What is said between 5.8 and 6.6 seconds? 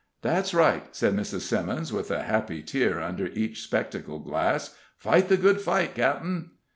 cap'en."